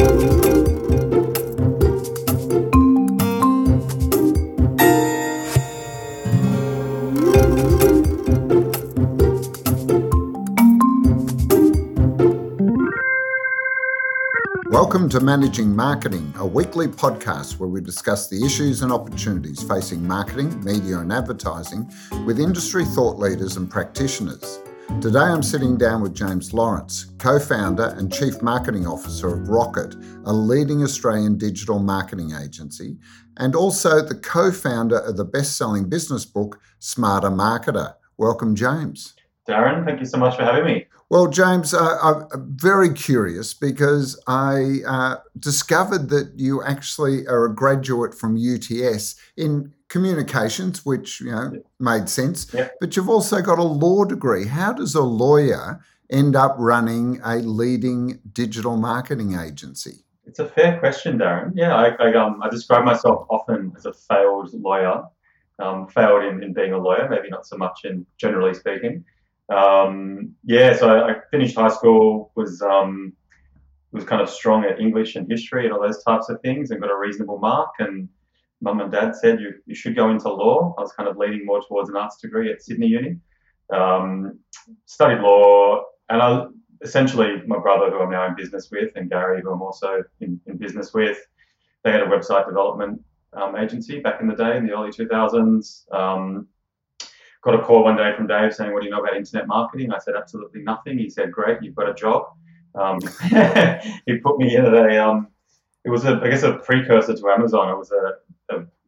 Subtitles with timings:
[0.00, 0.40] Welcome
[15.10, 20.64] to Managing Marketing, a weekly podcast where we discuss the issues and opportunities facing marketing,
[20.64, 21.92] media, and advertising
[22.24, 24.60] with industry thought leaders and practitioners.
[24.98, 29.94] Today I'm sitting down with James Lawrence, co founder and chief marketing officer of Rocket,
[30.24, 32.98] a leading Australian digital marketing agency,
[33.38, 37.94] and also the co founder of the best selling business book, Smarter Marketer.
[38.18, 39.14] Welcome, James.
[39.48, 40.86] Darren, thank you so much for having me.
[41.08, 47.54] Well, James, uh, I'm very curious because I uh, discovered that you actually are a
[47.54, 52.52] graduate from UTS in communications, which you know made sense.
[52.54, 52.68] Yeah.
[52.80, 54.46] But you've also got a law degree.
[54.46, 60.04] How does a lawyer end up running a leading digital marketing agency?
[60.24, 61.52] It's a fair question, Darren.
[61.54, 65.04] Yeah, I, I, um, I describe myself often as a failed lawyer.
[65.58, 69.04] Um, failed in, in being a lawyer, maybe not so much in generally speaking.
[69.50, 73.12] Um, yeah, so I, I, finished high school, was um,
[73.92, 76.80] was kind of strong at English and history and all those types of things, and
[76.80, 77.70] got a reasonable mark.
[77.78, 78.08] And
[78.60, 80.74] mum and dad said you you should go into law.
[80.78, 83.16] I was kind of leaning more towards an arts degree at Sydney Uni.
[83.72, 84.38] Um,
[84.86, 86.46] studied law, and I
[86.82, 90.40] essentially my brother, who I'm now in business with, and Gary, who I'm also in,
[90.46, 91.18] in business with,
[91.84, 93.00] they had a website development
[93.32, 95.92] um, agency back in the day in the early 2000s.
[95.94, 96.48] Um,
[97.42, 99.92] got a call one day from Dave saying, "What do you know about internet marketing?"
[99.92, 102.24] I said, "Absolutely nothing." He said, "Great, you've got a job."
[102.74, 103.00] Um,
[104.06, 105.04] he put me in at a.
[105.04, 105.28] Um,
[105.84, 107.70] it was a, I guess, a precursor to Amazon.
[107.70, 108.39] It was a, a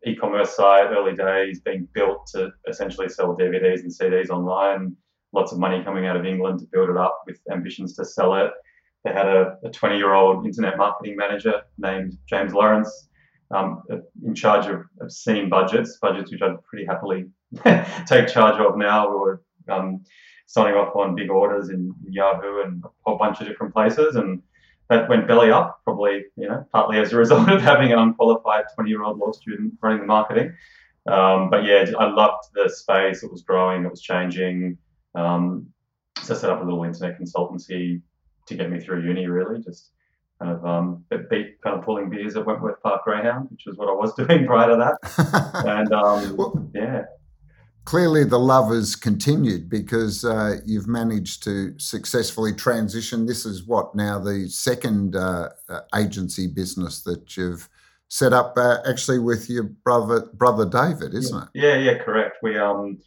[0.06, 4.96] e-commerce site, early days, being built to essentially sell DVDs and CDs online.
[5.32, 8.34] Lots of money coming out of England to build it up with ambitions to sell
[8.34, 8.50] it.
[9.04, 13.08] They had a 20 year old internet marketing manager named James Lawrence
[13.52, 13.82] um,
[14.24, 17.26] in charge of, seeing budgets, budgets which I'd pretty happily
[18.06, 19.08] take charge of now.
[19.08, 20.04] We were um,
[20.46, 24.42] signing off on big orders in Yahoo and a whole bunch of different places, and
[24.88, 25.80] that went belly up.
[25.84, 30.00] Probably, you know, partly as a result of having an unqualified 20-year-old law student running
[30.00, 30.54] the marketing.
[31.06, 33.22] Um, but yeah, I loved the space.
[33.22, 33.84] It was growing.
[33.84, 34.78] It was changing.
[35.14, 35.68] Um,
[36.22, 38.00] so I set up a little internet consultancy
[38.46, 39.26] to get me through uni.
[39.26, 39.90] Really, just
[40.40, 43.88] kind of um, beat kind of pulling beers at Wentworth Park Greyhound, which was what
[43.88, 45.64] I was doing prior to that.
[45.66, 47.04] and um, well, yeah
[47.84, 53.26] clearly the love has continued because uh, you've managed to successfully transition.
[53.26, 57.68] This is what now the second uh, uh agency business that you've
[58.08, 61.48] set up, uh, actually with your brother brother David, isn't it?
[61.54, 62.36] Yeah, yeah, correct.
[62.42, 62.98] We um,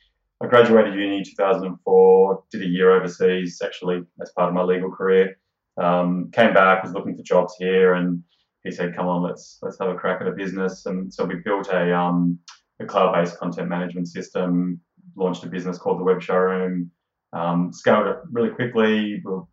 [0.41, 5.37] I graduated uni 2004, did a year overseas actually as part of my legal career.
[5.77, 8.23] Um, came back, was looking for jobs here, and
[8.63, 11.35] he said, "Come on, let's let's have a crack at a business." And so we
[11.35, 12.39] built a um,
[12.79, 14.79] a cloud-based content management system,
[15.15, 16.91] launched a business called the Web Showroom,
[17.33, 19.21] um, scaled it really quickly.
[19.25, 19.43] We were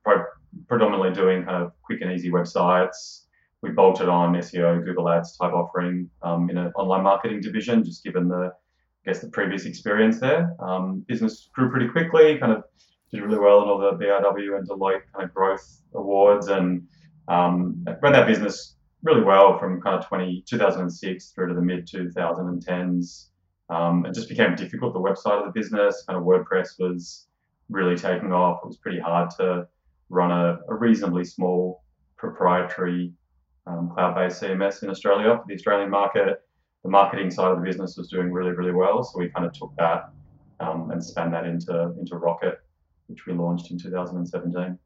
[0.68, 3.24] predominantly doing kind of quick and easy websites.
[3.62, 8.02] We bolted on SEO, Google Ads type offering um, in an online marketing division, just
[8.02, 8.52] given the,
[9.06, 10.54] I guess, the previous experience there.
[10.60, 12.64] Um, business grew pretty quickly, kind of
[13.12, 16.82] did really well in all the BRW and Deloitte kind of growth awards, and
[17.28, 21.86] um, ran that business really well from kind of 20, 2006 through to the mid
[21.86, 23.26] 2010s.
[23.70, 24.92] Um, it just became difficult.
[24.92, 27.26] The website of the business, kind of WordPress was
[27.68, 28.60] really taking off.
[28.62, 29.66] It was pretty hard to
[30.08, 31.82] run a, a reasonably small
[32.16, 33.12] proprietary
[33.66, 36.42] um, cloud-based CMS in Australia for the Australian market.
[36.84, 39.52] The marketing side of the business was doing really, really well, so we kind of
[39.52, 40.10] took that
[40.60, 42.60] um, and span that into into Rocket,
[43.06, 44.78] which we launched in 2017.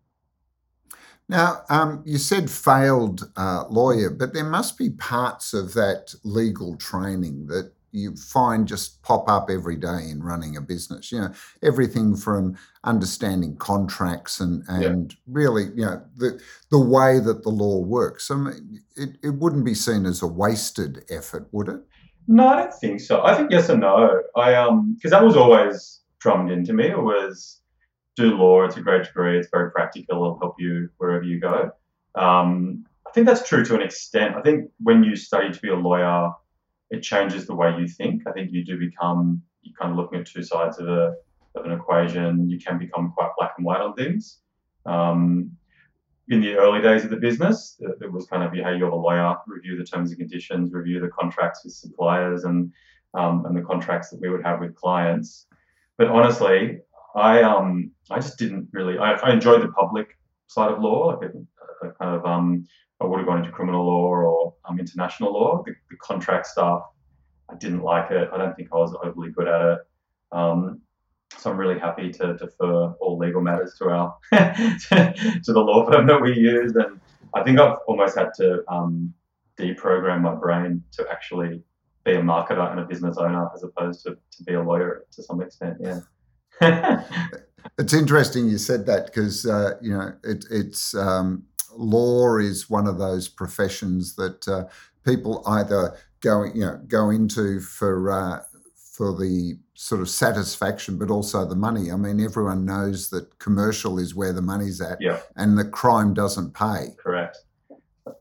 [1.28, 6.76] Now, um, you said failed uh, lawyer, but there must be parts of that legal
[6.76, 11.10] training that you find just pop up every day in running a business.
[11.10, 11.32] You know,
[11.62, 15.18] everything from understanding contracts and and yeah.
[15.26, 16.40] really, you know, the
[16.70, 18.30] the way that the law works.
[18.30, 21.80] I mean, it, it wouldn't be seen as a wasted effort, would it?
[22.28, 23.24] No, I don't think so.
[23.24, 24.22] I think yes and no.
[24.36, 26.88] I um because that was always drummed into me.
[26.88, 27.60] It was
[28.16, 28.64] do law.
[28.64, 29.38] It's a great degree.
[29.38, 30.16] It's very practical.
[30.16, 31.70] It'll help you wherever you go.
[32.14, 34.34] Um, I think that's true to an extent.
[34.34, 36.32] I think when you study to be a lawyer,
[36.90, 38.22] it changes the way you think.
[38.26, 41.14] I think you do become you kind of looking at two sides of a
[41.54, 42.48] of an equation.
[42.48, 44.38] You can become quite black and white on things.
[44.84, 45.50] Um,
[46.28, 49.36] in the early days of the business, it was kind of hey, you're a lawyer,
[49.46, 52.72] review the terms and conditions, review the contracts with suppliers and
[53.14, 55.46] um, and the contracts that we would have with clients.
[55.98, 56.80] But honestly,
[57.16, 61.06] I um I just didn't really I, I enjoyed the public side of law.
[61.06, 62.66] Like I, I kind of um
[63.00, 65.62] I would have gone into criminal law or um, international law.
[65.64, 66.82] The, the, contract stuff,
[67.50, 68.30] I didn't like it.
[68.32, 69.78] I don't think I was overly good at it.
[70.32, 70.80] Um,
[71.36, 76.06] so I'm really happy to defer all legal matters to our to, the law firm
[76.06, 77.00] that we use, and
[77.34, 79.12] I think I've almost had to um,
[79.58, 81.62] deprogram my brain to actually
[82.04, 85.22] be a marketer and a business owner as opposed to, to be a lawyer to
[85.22, 85.76] some extent.
[85.80, 86.00] Yeah.
[87.78, 91.44] it's interesting you said that because uh, you know it, it's um,
[91.76, 94.64] law is one of those professions that uh,
[95.04, 98.40] people either go you know go into for uh,
[98.96, 101.92] for the sort of satisfaction, but also the money.
[101.92, 105.20] I mean, everyone knows that commercial is where the money's at, yeah.
[105.36, 106.94] and the crime doesn't pay.
[106.98, 107.36] Correct.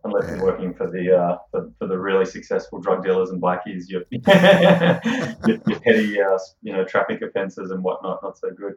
[0.03, 0.35] Unless yeah.
[0.35, 4.01] you're working for the uh, for, for, the really successful drug dealers and blackies, your,
[5.47, 8.73] your, your petty uh, you know traffic offences and whatnot, not so good.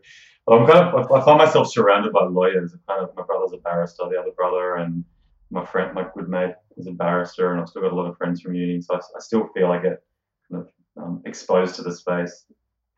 [0.46, 2.74] But I'm kind of I find myself surrounded by lawyers.
[2.86, 5.04] Kind of my brother's a barrister, the other brother, and
[5.50, 8.16] my friend, my good mate, is a barrister, and I've still got a lot of
[8.18, 8.80] friends from uni.
[8.82, 10.02] So I, I still feel like I get
[10.50, 12.44] kind of um, exposed to the space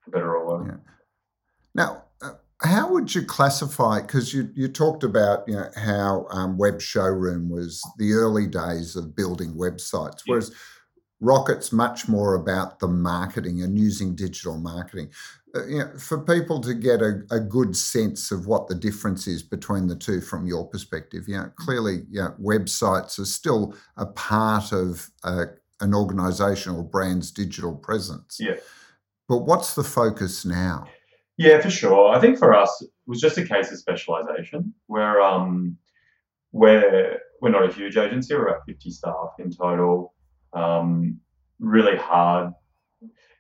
[0.01, 0.69] for better or worse.
[0.69, 0.93] Yeah.
[1.75, 2.05] Now,
[2.63, 4.01] how would you classify?
[4.01, 8.97] Because you you talked about you know how um, Web Showroom was the early days
[8.97, 10.55] of building websites, whereas
[11.21, 15.11] Rocket's much more about the marketing and using digital marketing.
[15.55, 19.27] Uh, you know, for people to get a, a, good sense of what the difference
[19.27, 23.75] is between the two from your perspective, you know, clearly, you know, websites are still
[23.97, 25.47] a part of uh,
[25.81, 28.39] an organisation or brand's digital presence.
[28.39, 28.59] Yeah.
[29.29, 30.87] But what's the focus now?
[31.37, 32.15] Yeah, for sure.
[32.15, 34.73] I think for us, it was just a case of specialisation.
[34.87, 35.77] Where um,
[36.53, 38.35] we're we're not a huge agency.
[38.35, 40.15] We're about fifty staff in total.
[40.53, 41.21] Um,
[41.59, 42.53] really hard.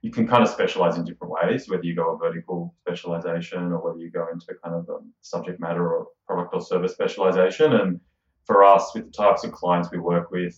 [0.02, 3.84] You can kind of specialize in different ways, whether you go a vertical specialization or
[3.84, 7.74] whether you go into kind of a subject matter or product or service specialization.
[7.74, 8.00] And
[8.46, 10.56] for us, with the types of clients we work with,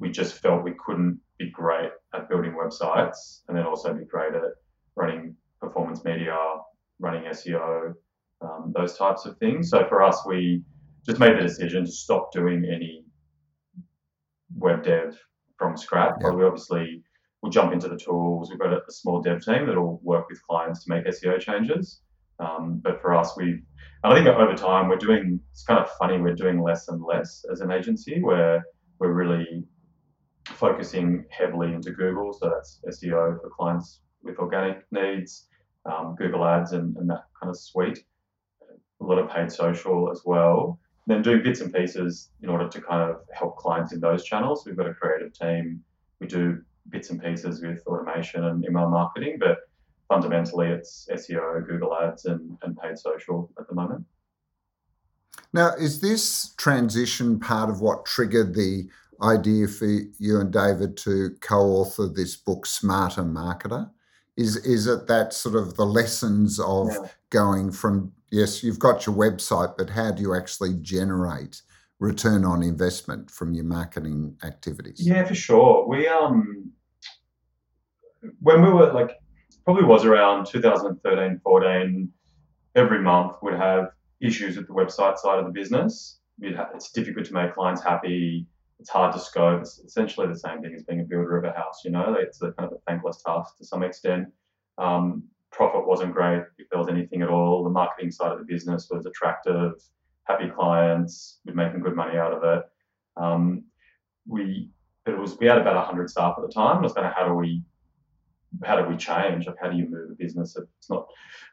[0.00, 4.34] we just felt we couldn't be great at building websites and then also be great
[4.34, 4.42] at
[4.96, 6.36] running performance media,
[6.98, 7.94] running SEO,
[8.40, 9.70] um, those types of things.
[9.70, 10.62] So for us, we
[11.06, 13.04] just made the decision to stop doing any
[14.56, 15.18] web dev
[15.58, 16.14] from scratch.
[16.20, 17.02] But we obviously
[17.42, 18.50] will jump into the tools.
[18.50, 22.00] We've got a, small dev team that will work with clients to make SEO changes.
[22.40, 25.40] Um, but for us, we, and I think over time we're doing.
[25.52, 26.18] It's kind of funny.
[26.18, 28.64] We're doing less and less as an agency, where
[28.98, 29.64] we're really
[30.46, 32.32] focusing heavily into Google.
[32.32, 35.46] So that's SEO for clients with organic needs,
[35.86, 38.04] um, Google Ads, and, and, that kind of suite.
[39.00, 40.78] A lot of paid social as well.
[41.06, 44.64] then doing bits and pieces in order to kind of help clients in those channels.
[44.64, 45.82] We've got a creative team.
[46.20, 49.58] We do bits and pieces with automation and email marketing, but
[50.08, 54.04] fundamentally it's SEO, Google Ads, and, and paid social at the moment.
[55.52, 58.88] Now, is this transition part of what triggered the
[59.22, 63.90] idea for you and David to co-author this book, Smarter Marketer?
[64.36, 67.08] Is is it that sort of the lessons of yeah.
[67.30, 71.62] going from yes, you've got your website, but how do you actually generate
[72.00, 75.06] return on investment from your marketing activities?
[75.06, 75.86] Yeah, for sure.
[75.86, 76.72] We um
[78.40, 79.18] when we were like
[79.64, 82.12] probably was around 2013, 14,
[82.74, 86.18] every month would have issues with the website side of the business.
[86.40, 88.46] it's difficult to make clients happy
[88.80, 89.60] it's hard to scope.
[89.60, 91.82] It's essentially the same thing as being a builder of a house.
[91.84, 94.28] You know, it's a kind of a thankless task to some extent.
[94.78, 97.64] Um, profit wasn't great if there was anything at all.
[97.64, 99.72] The marketing side of the business was attractive,
[100.24, 102.64] happy clients, we're making good money out of it.
[103.16, 103.64] Um,
[104.26, 104.70] we
[105.06, 106.78] it was we had about 100 staff at the time.
[106.78, 107.62] It was kind of how do we
[108.62, 109.46] how do we change?
[109.46, 110.56] Like, how do you move a business?
[110.56, 111.06] It's not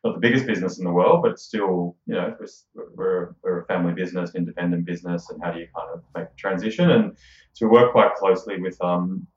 [0.03, 2.35] not the biggest business in the world, but it's still, you know,
[2.73, 6.29] we're, we're, we're a family business, independent business, and how do you kind of make
[6.29, 6.91] the transition?
[6.91, 7.17] And
[7.53, 9.27] so we work quite closely with um,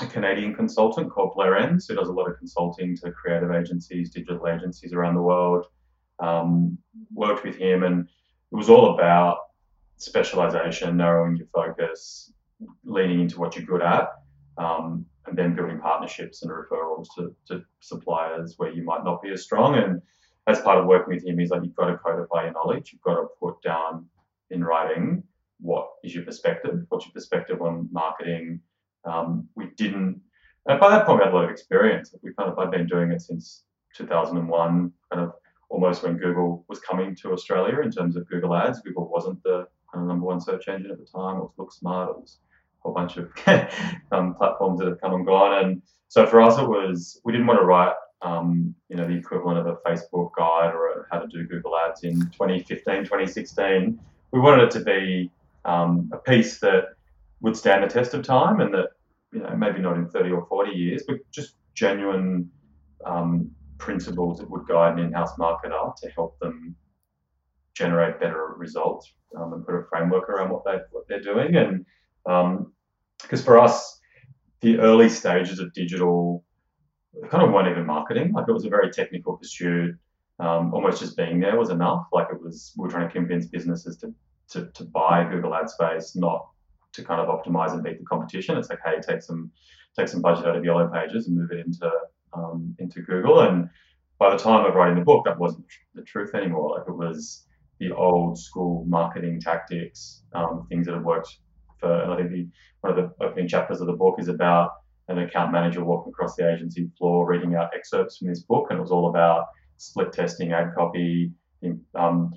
[0.00, 4.10] a Canadian consultant called Blair Enns, who does a lot of consulting to creative agencies,
[4.10, 5.66] digital agencies around the world.
[6.20, 6.78] Um,
[7.12, 9.38] worked with him, and it was all about
[9.96, 12.32] specialization, narrowing your focus,
[12.84, 14.10] leaning into what you're good at.
[14.56, 19.30] Um, and then building partnerships and referrals to, to suppliers where you might not be
[19.30, 19.76] as strong.
[19.76, 20.02] And
[20.46, 22.92] as part of working with him, he's like, you've got to codify your knowledge.
[22.92, 24.06] You've got to put down
[24.50, 25.22] in writing
[25.60, 28.60] what is your perspective, what's your perspective on marketing.
[29.04, 30.20] Um, we didn't,
[30.66, 32.14] and by that point, we had a lot of experience.
[32.22, 33.64] We kind of, I'd been doing it since
[33.96, 35.32] 2001, kind of
[35.68, 38.80] almost when Google was coming to Australia in terms of Google Ads.
[38.80, 41.36] Google wasn't the kind of number one search engine at the time.
[41.36, 42.10] It was LookSmart.
[42.10, 42.38] It was
[42.84, 43.30] whole bunch of
[44.12, 45.64] um, platforms that have come and gone.
[45.64, 49.14] And so for us, it was we didn't want to write um, you know the
[49.14, 53.98] equivalent of a Facebook guide or how to do Google Ads in 2015, 2016.
[54.32, 55.30] We wanted it to be
[55.64, 56.84] um, a piece that
[57.40, 58.90] would stand the test of time, and that
[59.32, 62.50] you know maybe not in 30 or 40 years, but just genuine
[63.04, 66.74] um, principles that would guide an in-house marketer to help them
[67.74, 71.56] generate better results um, and put a framework around what they what they're doing.
[71.56, 71.84] And
[73.24, 74.00] because for us,
[74.60, 76.44] the early stages of digital
[77.30, 78.32] kind of weren't even marketing.
[78.32, 79.96] Like it was a very technical pursuit.
[80.40, 82.06] Um, almost just being there was enough.
[82.12, 84.12] Like it was, we were trying to convince businesses to,
[84.50, 86.48] to, to buy Google Ad Space, not
[86.92, 88.56] to kind of optimize and beat the competition.
[88.56, 89.50] It's like, hey, take some
[89.96, 91.90] take some budget out of Yellow Pages and move it into
[92.32, 93.40] um, into Google.
[93.40, 93.68] And
[94.18, 96.78] by the time of writing the book, that wasn't the truth anymore.
[96.78, 97.46] Like it was
[97.78, 101.38] the old school marketing tactics, um, things that have worked
[101.78, 102.02] for.
[102.02, 102.48] And I think the,
[102.80, 104.72] one of the opening chapters of the book is about
[105.08, 108.78] an account manager walking across the agency floor, reading out excerpts from this book, and
[108.78, 111.32] it was all about split testing ad copy,
[111.94, 112.32] um,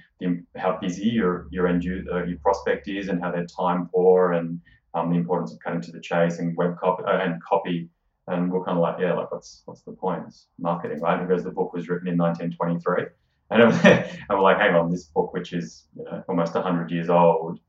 [0.55, 4.33] how busy your your end user, uh, your prospect is, and how they're time poor,
[4.33, 4.59] and
[4.93, 7.89] um, the importance of cutting to the chase and web copy uh, and copy.
[8.29, 10.23] And we're kind of like, yeah, like what's what's the point?
[10.27, 11.25] It's marketing, right?
[11.25, 13.05] Because the book was written in 1923,
[13.51, 17.09] and, and we're like, hang on, this book, which is you know, almost 100 years
[17.09, 17.59] old,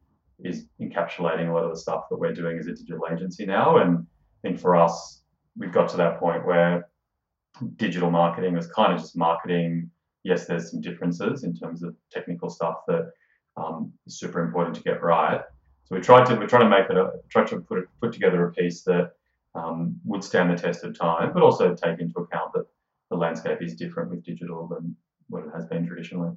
[0.43, 3.79] is encapsulating a lot of the stuff that we're doing as a digital agency now.
[3.79, 5.23] And I think for us,
[5.57, 6.89] we've got to that point where
[7.77, 9.91] digital marketing is kind of just marketing.
[10.23, 13.11] Yes, there's some differences in terms of technical stuff that
[13.57, 15.43] um, is super important to get right.
[15.85, 18.13] So we tried to we're trying to make it a try to put it, put
[18.13, 19.13] together a piece that
[19.55, 22.67] um, would stand the test of time, but also take into account that
[23.11, 24.95] the landscape is different with digital than
[25.29, 26.31] what it has been traditionally.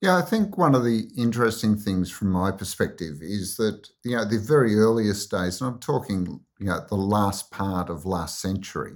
[0.00, 4.24] Yeah, I think one of the interesting things from my perspective is that, you know,
[4.24, 8.94] the very earliest days, and I'm talking, you know, the last part of last century,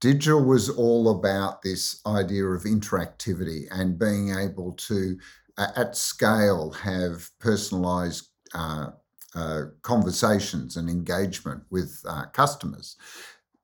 [0.00, 5.18] digital was all about this idea of interactivity and being able to,
[5.58, 8.88] at scale, have personalized uh,
[9.34, 12.96] uh, conversations and engagement with uh, customers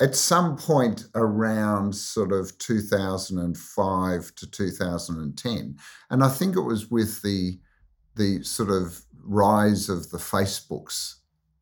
[0.02, 5.76] at some point around sort of 2005 to 2010
[6.10, 7.58] and i think it was with the
[8.16, 11.14] the sort of rise of the facebooks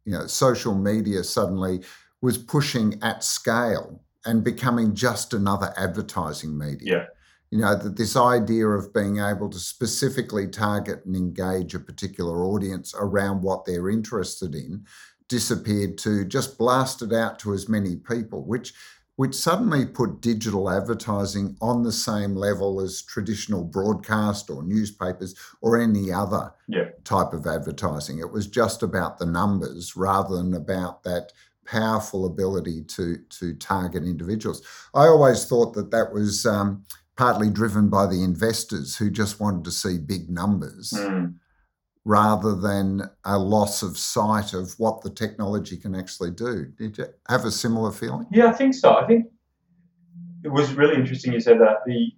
[0.06, 1.82] you know social media suddenly
[2.22, 7.04] was pushing at scale and becoming just another advertising media yeah.
[7.52, 12.44] You know that this idea of being able to specifically target and engage a particular
[12.44, 14.86] audience around what they're interested in
[15.30, 18.74] disappeared to just blast it out to as many people, which
[19.16, 25.78] which suddenly put digital advertising on the same level as traditional broadcast or newspapers or
[25.78, 26.88] any other yeah.
[27.04, 28.18] type of advertising.
[28.18, 31.34] It was just about the numbers rather than about that
[31.66, 34.62] powerful ability to to target individuals.
[34.94, 36.84] I always thought that that was um,
[37.16, 40.92] partly driven by the investors who just wanted to see big numbers.
[40.96, 41.34] Mm
[42.10, 46.66] rather than a loss of sight of what the technology can actually do.
[46.76, 48.26] Did you have a similar feeling?
[48.32, 48.96] Yeah, I think so.
[48.96, 49.26] I think
[50.42, 52.10] it was really interesting you said that the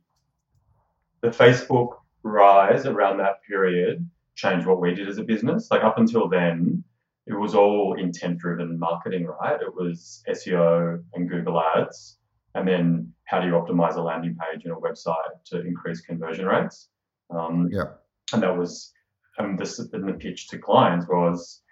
[1.20, 1.90] the Facebook
[2.22, 5.68] rise around that period changed what we did as a business.
[5.70, 6.82] Like up until then,
[7.26, 9.61] it was all intent driven marketing, right?
[9.61, 12.16] It was SEO and Google Ads.
[12.54, 16.46] And then how do you optimize a landing page and a website to increase conversion
[16.46, 16.88] rates?
[17.28, 17.90] Um, yeah.
[18.32, 18.92] And that was
[19.38, 21.62] and this and the pitch to clients was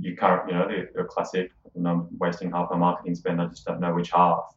[0.00, 1.50] you can't you know the, the classic
[1.84, 4.54] I'm wasting half my marketing spend I just don't know which half.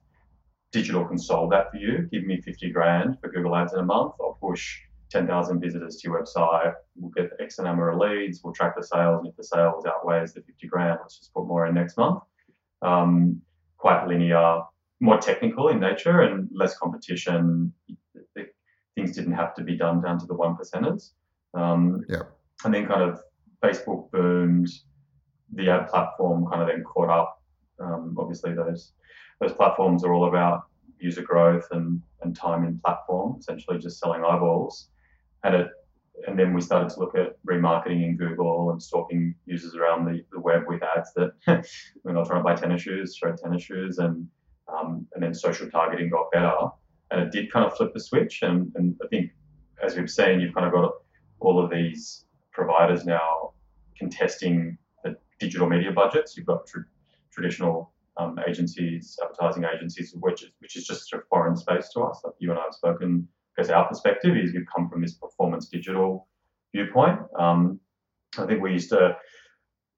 [0.72, 2.08] Digital can solve that for you.
[2.12, 4.80] Give me 50 grand for Google ads in a month I'll push
[5.12, 6.74] 10,000 visitors to your website.
[6.96, 9.86] We'll get the X number of leads we'll track the sales and if the sales
[9.86, 12.22] outweighs the 50 grand let's just put more in next month.
[12.82, 13.42] Um,
[13.78, 14.62] quite linear
[15.00, 17.74] more technical in nature and less competition.
[18.96, 21.12] Things didn't have to be done down to the one percenters.
[21.54, 22.24] Um, yeah
[22.64, 23.20] and then kind of
[23.64, 24.70] Facebook boomed,
[25.54, 27.42] the ad platform kind of then caught up.
[27.80, 28.94] Um, obviously, those
[29.40, 30.64] those platforms are all about
[31.00, 34.90] user growth and, and time in platform, essentially just selling eyeballs.
[35.44, 35.68] And it
[36.28, 40.24] and then we started to look at remarketing in Google and stalking users around the,
[40.32, 41.32] the web with ads that
[42.04, 44.28] we're not trying to buy tennis shoes, show tennis shoes, and
[44.68, 46.56] um, and then social targeting got better,
[47.10, 48.40] and it did kind of flip the switch.
[48.42, 49.32] And, and I think
[49.84, 50.92] as we've seen, you've kind of got
[51.40, 53.54] all of these providers now
[53.98, 56.36] contesting the digital media budgets.
[56.36, 56.90] You've got tr-
[57.32, 62.22] traditional um, agencies, advertising agencies, which is, which is just a foreign space to us.
[62.24, 65.68] Like you and I have spoken, because our perspective is you've come from this performance
[65.68, 66.28] digital
[66.74, 67.20] viewpoint.
[67.38, 67.80] Um,
[68.38, 69.16] I think we used to,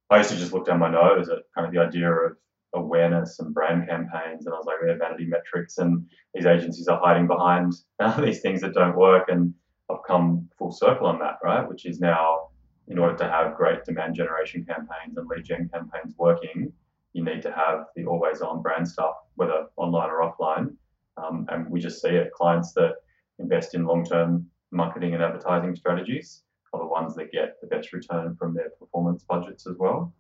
[0.10, 2.34] I used to just look down my nose at kind of the idea of
[2.76, 7.00] awareness and brand campaigns, and I was like, yeah, vanity metrics, and these agencies are
[7.00, 7.74] hiding behind
[8.20, 9.30] these things that don't work.
[9.30, 9.54] And
[9.90, 11.68] I've come full circle on that, right?
[11.68, 12.50] Which is now
[12.88, 16.72] in order to have great demand generation campaigns and lead gen campaigns working,
[17.14, 20.76] you need to have the always on brand stuff, whether online or offline.
[21.18, 22.96] Um, and we just see it clients that
[23.40, 27.94] invest in long term marketing and advertising strategies are the ones that get the best
[27.94, 30.14] return from their performance budgets as well.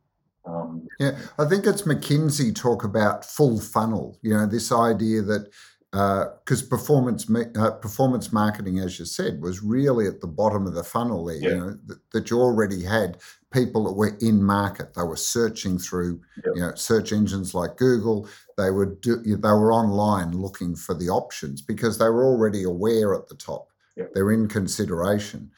[0.46, 4.20] Um, yeah, I think it's McKinsey talk about full funnel.
[4.22, 5.50] You know, this idea that
[5.94, 10.74] because uh, performance uh, performance marketing, as you said, was really at the bottom of
[10.74, 11.38] the funnel there.
[11.38, 11.50] Yeah.
[11.50, 13.20] You know that, that, you already had
[13.52, 14.96] people that were in market.
[14.96, 16.52] They were searching through yeah.
[16.56, 18.28] you know search engines like Google.
[18.58, 23.14] They were do, they were online looking for the options because they were already aware
[23.14, 23.68] at the top.
[23.96, 24.06] Yeah.
[24.16, 25.52] They're in consideration,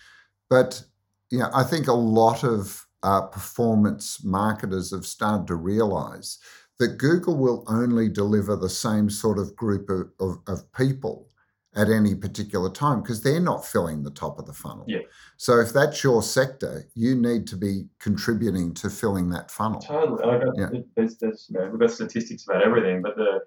[0.49, 0.83] but
[1.31, 6.39] you know I think a lot of uh, performance marketers have started to realize
[6.79, 11.29] that Google will only deliver the same sort of group of, of, of people
[11.75, 14.85] at any particular time because they're not filling the top of the funnel.
[14.87, 14.99] Yeah.
[15.37, 19.81] So if that's your sector, you need to be contributing to filling that funnel.
[19.81, 20.25] Totally.
[20.25, 20.79] Like uh, yeah.
[20.95, 23.39] there's, there's, you know, we've got statistics about everything, but the,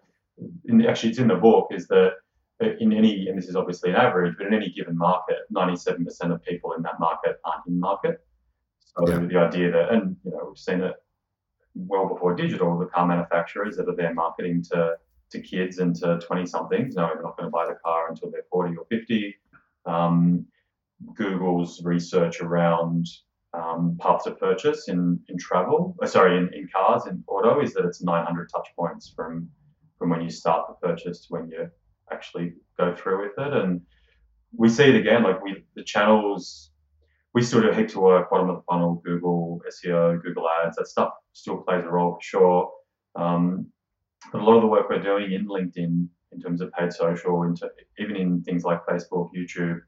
[0.67, 2.13] in the, actually it's in the book is that
[2.63, 6.07] uh, in any, and this is obviously an average, but in any given market, 97%
[6.33, 8.21] of people in that market aren't in market.
[8.81, 9.21] So yeah.
[9.21, 10.95] the idea that, and you know, we've seen it
[11.87, 14.97] well before digital, the car manufacturers that are there marketing to,
[15.31, 18.31] to kids and to 20 somethings knowing they're not going to buy the car until
[18.31, 19.37] they're 40 or 50.
[19.87, 20.47] Um,
[21.15, 23.07] Google's research around
[23.55, 27.73] um, paths of purchase in, in travel, uh, sorry, in, in cars, in auto, is
[27.75, 29.49] that it's 900 touch points from,
[29.99, 31.71] from when you start the purchase to when you
[32.13, 33.53] actually go through with it.
[33.53, 33.81] And
[34.57, 36.71] we see it again, like we, the channels
[37.35, 40.77] we still do a heap of work, bottom of the funnel, Google SEO, Google Ads.
[40.77, 42.71] That stuff still plays a role for sure.
[43.17, 43.67] Um,
[44.33, 47.43] but a lot of the work we're doing in LinkedIn, in terms of paid social,
[47.43, 49.81] into, even in things like Facebook, YouTube,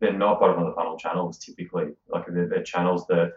[0.00, 1.88] they're not bottom of the funnel channels typically.
[2.08, 3.32] Like they're, they're channels that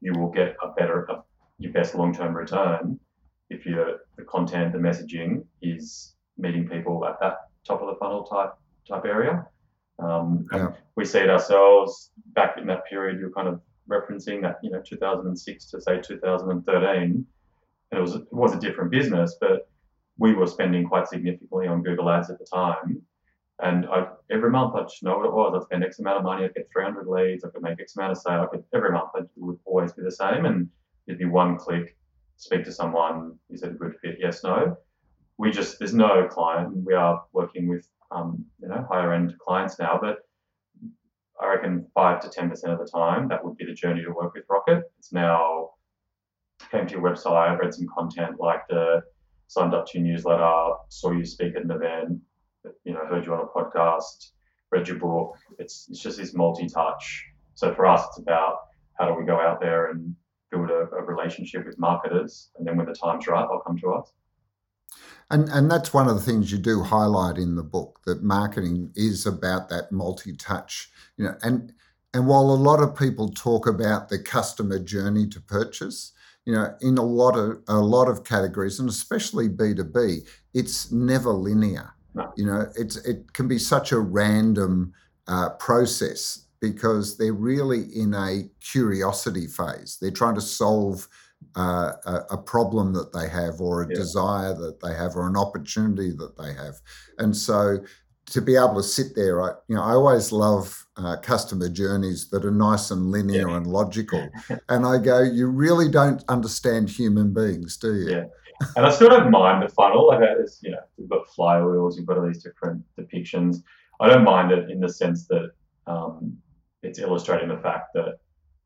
[0.00, 1.22] you will get a better, a,
[1.58, 2.98] your best long term return
[3.50, 8.24] if your the content, the messaging is meeting people at that top of the funnel
[8.24, 8.52] type
[8.86, 9.46] type area.
[9.98, 10.72] Um, yeah.
[10.96, 14.82] We see it ourselves back in that period you're kind of referencing that you know
[14.86, 17.26] 2006 to say 2013, and
[17.90, 19.68] it was it was a different business, but
[20.18, 23.00] we were spending quite significantly on Google Ads at the time.
[23.60, 25.52] And I, every month I just know what it was.
[25.54, 28.12] I'd spend X amount of money, I'd get 300 leads, I could make X amount
[28.12, 28.46] of sales.
[28.46, 30.44] I could, every month it would always be the same.
[30.44, 30.68] And
[31.06, 31.96] it'd be one click,
[32.36, 34.16] speak to someone, is it a good fit?
[34.20, 34.76] Yes, no.
[35.38, 36.76] We just, there's no client.
[36.84, 40.27] We are working with um, you know, higher end clients now, but
[41.40, 44.10] I reckon five to ten percent of the time that would be the journey to
[44.10, 44.82] work with Rocket.
[44.98, 45.70] It's now
[46.70, 49.00] came to your website, read some content, like the
[49.46, 52.20] signed up to your newsletter, saw you speak at an event,
[52.84, 54.32] you know, heard you on a podcast,
[54.70, 55.36] read your book.
[55.58, 57.24] It's it's just this multi-touch.
[57.54, 58.56] So for us, it's about
[58.98, 60.14] how do we go out there and
[60.50, 63.92] build a, a relationship with marketers, and then when the time's right, they'll come to
[63.92, 64.12] us.
[65.30, 68.92] And and that's one of the things you do highlight in the book that marketing
[68.94, 71.72] is about that multi-touch, you know, and
[72.14, 76.12] and while a lot of people talk about the customer journey to purchase,
[76.46, 80.20] you know, in a lot of a lot of categories, and especially B two B,
[80.54, 81.92] it's never linear.
[82.14, 82.32] No.
[82.36, 84.94] You know, it's it can be such a random
[85.26, 89.98] uh, process because they're really in a curiosity phase.
[90.00, 91.06] They're trying to solve
[91.56, 93.94] uh, a, a, problem that they have or a yeah.
[93.96, 96.74] desire that they have or an opportunity that they have.
[97.18, 97.78] And so
[98.26, 102.28] to be able to sit there, I, you know, I always love uh, customer journeys
[102.30, 103.56] that are nice and linear yeah.
[103.56, 104.28] and logical.
[104.68, 108.10] and I go, you really don't understand human beings, do you?
[108.10, 108.24] Yeah.
[108.76, 110.08] And I still don't mind the funnel.
[110.08, 113.62] Like, it's, you know, we've got flywheels, you've got all these different depictions.
[114.00, 115.50] I don't mind it in the sense that
[115.86, 116.36] um,
[116.82, 118.18] it's illustrating the fact that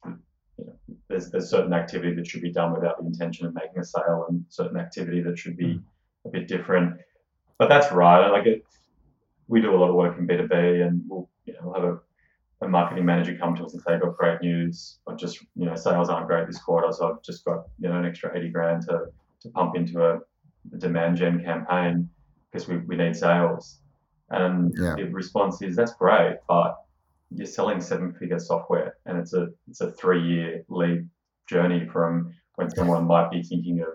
[0.04, 0.72] you know,
[1.12, 4.26] there's there's certain activity that should be done without the intention of making a sale,
[4.28, 6.28] and certain activity that should be hmm.
[6.28, 6.98] a bit different.
[7.58, 8.28] But that's right.
[8.28, 8.64] Like it,
[9.46, 11.74] we do a lot of work in B two B, and we'll you know we'll
[11.74, 14.98] have a, a marketing manager come to us and say, "I've got great news.
[15.06, 17.98] I've just you know sales aren't great this quarter, so I've just got you know
[17.98, 19.06] an extra eighty grand to
[19.42, 20.16] to pump into a,
[20.74, 22.08] a demand gen campaign
[22.50, 23.78] because we, we need sales."
[24.30, 24.94] And yeah.
[24.96, 26.78] the response is, "That's great, but
[27.34, 31.08] you're selling seven figure software and it's a it's a three year lead
[31.48, 33.88] journey from when someone might be thinking of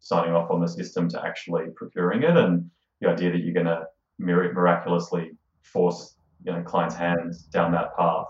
[0.00, 2.36] signing off on the system to actually procuring it.
[2.36, 3.86] And the idea that you're going to
[4.18, 8.26] miraculously force you know clients hands down that path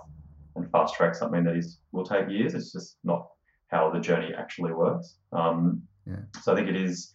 [0.57, 3.29] and fast track something that is will take years it's just not
[3.69, 5.17] how the journey actually works.
[5.33, 6.17] Um, yeah.
[6.43, 7.13] so i think it is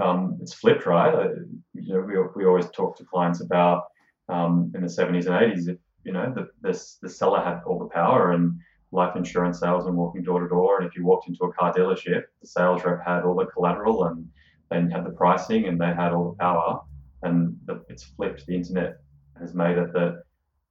[0.00, 1.14] um, it's flipped right?
[1.14, 1.28] Uh,
[1.74, 3.84] you know we, we always talk to clients about
[4.28, 7.78] um, in the 70s and 80s if you know, the, the, the seller had all
[7.78, 8.58] the power and
[8.90, 10.80] life insurance sales and walking door to door.
[10.80, 14.04] And if you walked into a car dealership, the sales rep had all the collateral
[14.04, 14.28] and
[14.70, 16.80] then had the pricing and they had all the power.
[17.22, 18.46] And the, it's flipped.
[18.46, 18.98] The internet
[19.40, 20.22] has made it that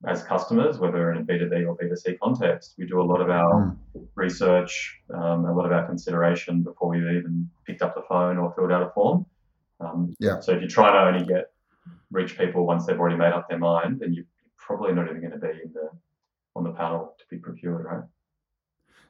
[0.06, 3.76] as customers, whether in a B2B or B2C context, we do a lot of our
[3.94, 4.06] mm.
[4.14, 8.52] research, um, a lot of our consideration before we've even picked up the phone or
[8.54, 9.24] filled out a form.
[9.80, 10.40] Um, yeah.
[10.40, 11.52] So if you try to only get
[12.10, 14.24] reach people once they've already made up their mind, then you're
[14.66, 15.90] probably not even going to be in the
[16.54, 18.04] on the panel to be procured, right?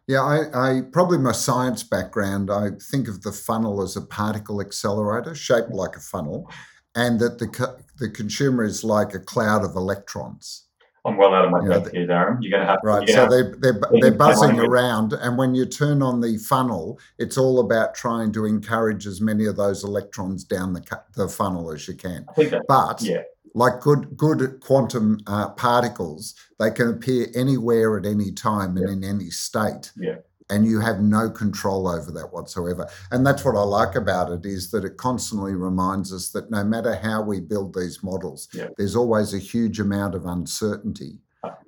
[0.08, 4.60] Yeah, I, I, probably my science background, I think of the funnel as a particle
[4.60, 6.50] accelerator shaped like a funnel,
[6.94, 10.66] and that the the consumer is like a cloud of electrons.
[11.04, 12.38] I'm well out of my depth here, Darren.
[12.40, 13.08] You're going to have right.
[13.08, 17.60] So they they're, they're buzzing around, and when you turn on the funnel, it's all
[17.60, 20.82] about trying to encourage as many of those electrons down the
[21.14, 22.26] the funnel as you can.
[22.68, 23.22] but yeah.
[23.54, 28.92] Like good good quantum uh, particles, they can appear anywhere at any time and yeah.
[28.92, 29.92] in any state.
[29.96, 30.16] Yeah
[30.52, 32.86] and you have no control over that whatsoever.
[33.10, 36.62] And that's what I like about it is that it constantly reminds us that no
[36.62, 38.68] matter how we build these models, yeah.
[38.76, 41.18] there's always a huge amount of uncertainty.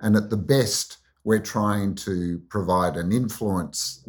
[0.02, 4.04] And at the best, we're trying to provide an influence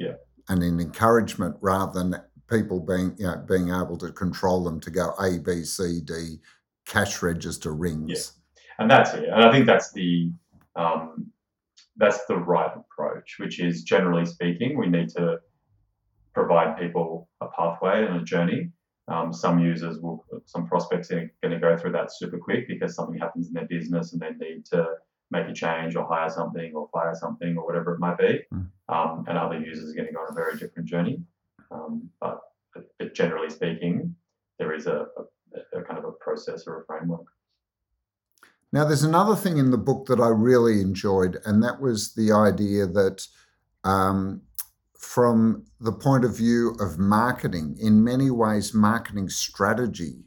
[0.49, 4.91] and an encouragement rather than people being you know, being able to control them to
[4.91, 6.37] go A, B, C, D,
[6.85, 8.09] cash register rings.
[8.09, 8.63] Yeah.
[8.77, 9.25] And that's it.
[9.25, 10.31] And I think that's the
[10.75, 11.31] um,
[11.97, 15.39] that's the right approach, which is generally speaking, we need to
[16.33, 18.71] provide people a pathway and a journey.
[19.07, 22.95] Um, some users will, some prospects are going to go through that super quick because
[22.95, 24.85] something happens in their business and they need to
[25.31, 28.41] make a change or hire something or fire something or whatever it might be.
[28.53, 28.67] Mm.
[28.89, 31.21] Um, and other users are going to go on a very different journey.
[31.71, 32.39] Um, but,
[32.73, 34.15] but, generally speaking,
[34.59, 35.23] there is a, a,
[35.73, 37.25] a kind of a process or a framework.
[38.71, 42.31] Now, there's another thing in the book that I really enjoyed, and that was the
[42.31, 43.25] idea that
[43.83, 44.41] um,
[44.97, 50.25] from the point of view of marketing, in many ways, marketing strategy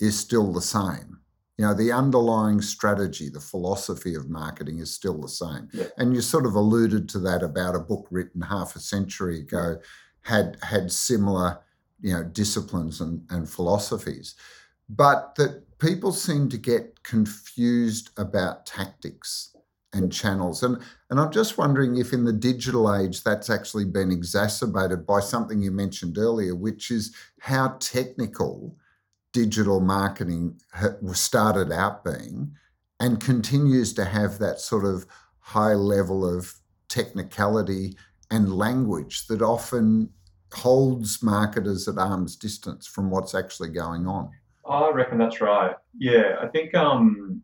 [0.00, 1.18] is still the same.
[1.58, 5.68] You know, the underlying strategy, the philosophy of marketing is still the same.
[5.72, 5.88] Yeah.
[5.98, 9.80] And you sort of alluded to that about a book written half a century ago
[10.22, 11.58] had had similar,
[12.00, 14.34] you know, disciplines and, and philosophies.
[14.88, 19.54] But that people seem to get confused about tactics
[19.92, 20.62] and channels.
[20.62, 20.78] And,
[21.10, 25.62] and I'm just wondering if in the digital age that's actually been exacerbated by something
[25.62, 28.76] you mentioned earlier, which is how technical
[29.32, 30.60] digital marketing
[31.12, 32.52] started out being
[33.00, 35.06] and continues to have that sort of
[35.38, 36.54] high level of
[36.88, 37.96] technicality
[38.30, 40.10] and language that often
[40.52, 44.30] holds marketers at arm's distance from what's actually going on.
[44.68, 45.74] I reckon that's right.
[45.96, 47.42] Yeah, I think, um,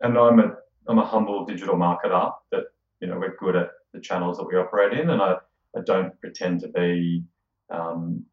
[0.00, 0.54] and I'm a
[0.88, 2.64] I'm a humble digital marketer that
[3.00, 5.36] you know we're good at the channels that we operate in, and I,
[5.76, 7.24] I don't pretend to be
[7.70, 8.24] um,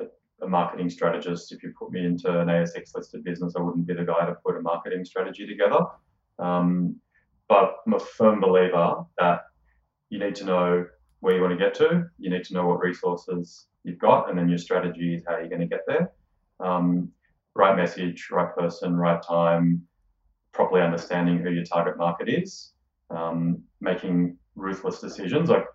[0.00, 0.06] a,
[0.44, 1.52] a, marketing strategist.
[1.52, 4.36] If you put me into an ASX listed business, I wouldn't be the guy to
[4.44, 5.80] put a marketing strategy together.
[6.38, 6.96] Um,
[7.48, 9.42] but I'm a firm believer that
[10.08, 10.86] you need to know
[11.24, 12.04] where you want to get to.
[12.18, 15.48] You need to know what resources you've got, and then your strategy is how you're
[15.48, 16.10] going to get there
[16.60, 17.10] um,
[17.54, 19.82] right message, right person, right time,
[20.52, 22.72] properly understanding who your target market is,
[23.10, 25.48] um, making ruthless decisions.
[25.48, 25.66] Like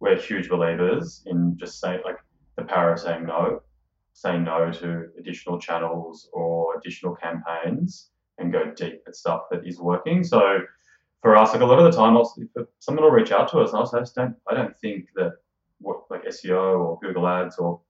[0.00, 2.18] we're huge believers in just saying like
[2.56, 3.60] the power of saying no,
[4.12, 9.80] saying no to additional channels or additional campaigns and go deep at stuff that is
[9.80, 10.22] working.
[10.24, 10.60] So
[11.22, 13.58] for us, like a lot of the time, I'll, if someone will reach out to
[13.60, 15.34] us and I'll say, I don't, I don't think that
[15.78, 17.80] what like SEO or Google Ads or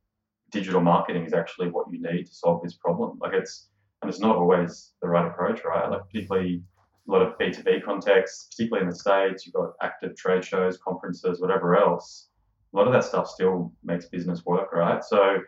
[0.50, 3.18] digital marketing is actually what you need to solve this problem.
[3.20, 3.68] Like it's,
[4.02, 5.90] and it's not always the right approach, right?
[5.90, 6.62] Like particularly
[7.08, 11.40] a lot of B2B contexts, particularly in the States, you've got active trade shows, conferences,
[11.40, 12.28] whatever else.
[12.74, 15.02] A lot of that stuff still makes business work, right?
[15.02, 15.38] So,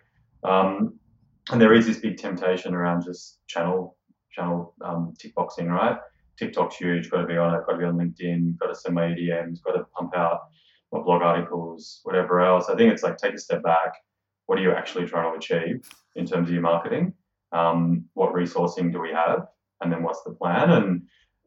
[0.43, 0.95] um,
[1.51, 3.97] and there is this big temptation around just channel,
[4.31, 5.99] channel um, tick boxing, right?
[6.39, 8.95] TikTok's huge, got to be on it, got to be on LinkedIn, got to send
[8.95, 10.41] my EDMs, got to pump out
[10.93, 12.69] my blog articles, whatever else.
[12.69, 13.95] I think it's like take a step back,
[14.47, 17.15] what are you actually trying to achieve in terms of your marketing?
[17.53, 19.47] Um, what resourcing do we have?
[19.81, 20.71] And then what's the plan?
[20.71, 21.03] And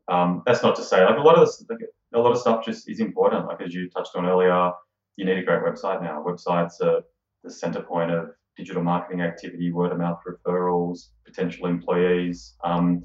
[0.08, 1.80] um, that's not to say like a lot of this, like,
[2.14, 3.48] a lot of stuff just is important.
[3.48, 4.72] Like as you touched on earlier,
[5.18, 6.24] you need a great website now.
[6.26, 7.02] Websites are
[7.44, 12.56] the center point of digital marketing activity, word of mouth referrals, potential employees.
[12.64, 13.04] Um,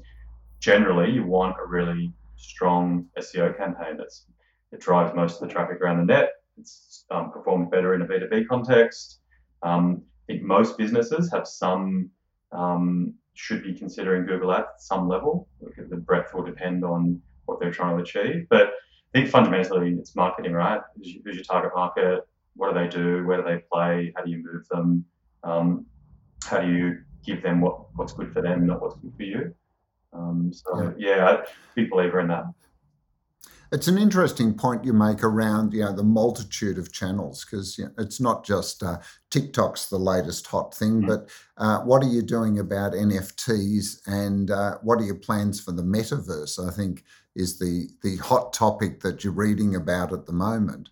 [0.63, 4.25] generally, you want a really strong SEO campaign that's
[4.71, 6.29] it drives most of the traffic around the net.
[6.57, 9.19] It's um, performs better in a B2B context.
[9.61, 12.09] Um, I think most businesses have some
[12.53, 15.47] um, should be considering Google Ads at some level.
[15.89, 18.47] The breadth will depend on what they're trying to achieve.
[18.49, 20.81] But I think fundamentally it's marketing, right?
[20.95, 22.21] Who's, who's your target market?
[22.55, 23.25] What do they do?
[23.27, 24.13] Where do they play?
[24.15, 25.05] How do you move them?
[25.43, 25.85] Um,
[26.45, 29.53] how do you give them what, what's good for them, not what's good for you?
[30.13, 31.41] Um, so yeah, yeah
[31.75, 32.45] big believer in that.
[33.71, 37.85] It's an interesting point you make around you know the multitude of channels because you
[37.85, 38.99] know, it's not just uh,
[39.31, 41.07] TikTok's the latest hot thing, mm.
[41.07, 45.71] but uh, what are you doing about NFTs and uh, what are your plans for
[45.71, 46.63] the metaverse?
[46.65, 47.03] I think
[47.35, 50.89] is the the hot topic that you're reading about at the moment,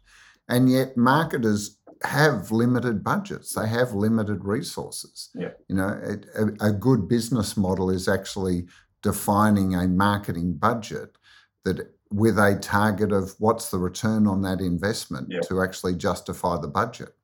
[0.49, 3.53] and yet marketers have limited budgets.
[3.53, 5.29] They have limited resources.
[5.35, 5.51] Yeah.
[5.67, 8.65] You know, a, a good business model is actually
[9.01, 11.17] defining a marketing budget
[11.63, 15.41] that with a target of what's the return on that investment yep.
[15.43, 17.15] to actually justify the budget.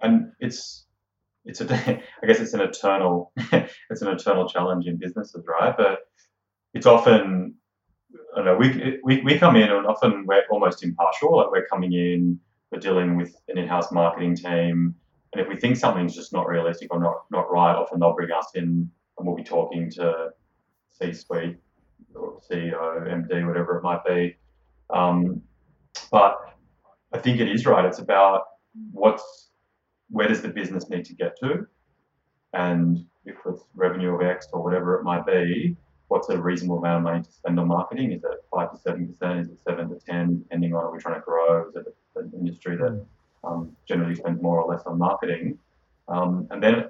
[0.00, 0.86] And it's
[1.44, 1.74] it's a
[2.22, 3.32] I guess it's an eternal
[3.90, 5.74] it's an eternal challenge in businesses, right?
[5.76, 6.00] But
[6.74, 7.54] it's often
[8.34, 11.36] I don't know we, we we come in and often we're almost impartial.
[11.36, 14.94] Like we're coming in, we're dealing with an in-house marketing team,
[15.32, 18.30] and if we think something's just not realistic or not not right, often they'll bring
[18.32, 20.30] us in and we'll be talking to
[20.92, 21.56] C-suite
[22.14, 24.36] or CEO, MD, whatever it might be.
[24.90, 25.42] Um,
[26.10, 26.38] but
[27.12, 27.84] I think it is right.
[27.84, 28.44] It's about
[28.92, 29.48] what's
[30.10, 31.66] where does the business need to get to,
[32.52, 35.76] and if it's revenue of X or whatever it might be,
[36.08, 38.12] what's a reasonable amount of money to spend on marketing?
[38.12, 39.40] Is it five to seven percent?
[39.40, 40.40] Is it seven to ten?
[40.40, 41.68] Depending on are we trying to grow?
[41.68, 43.04] Is it an industry that
[43.44, 45.58] um, generally spends more or less on marketing?
[46.08, 46.84] Um, and then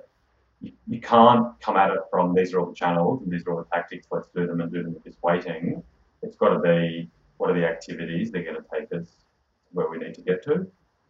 [0.62, 3.52] you, you can't come at it from these are all the channels and these are
[3.52, 5.16] all the tactics, let's do them and do them with this.
[6.22, 9.08] It's got to be what are the activities they're going to take us
[9.72, 10.66] where we need to get to.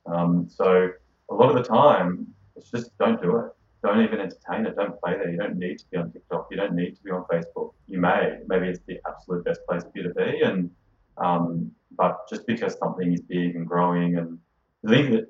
[0.06, 0.90] Um, so
[1.30, 3.52] a lot of the time, it's just don't do it.
[3.82, 4.76] Don't even entertain it.
[4.76, 5.30] Don't play there.
[5.30, 6.48] You don't need to be on TikTok.
[6.50, 7.72] You don't need to be on Facebook.
[7.88, 8.38] You may.
[8.46, 10.40] Maybe it's the absolute best place for you to be.
[10.40, 10.70] And
[11.18, 14.38] um, but just because something is big and growing, and
[14.86, 15.26] I think that